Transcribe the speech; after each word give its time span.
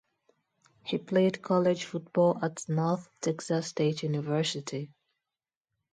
He 0.83 0.97
played 0.97 1.43
college 1.43 1.85
football 1.85 2.43
at 2.43 2.67
North 2.67 3.07
Texas 3.21 3.67
State 3.67 4.01
University. 4.01 4.89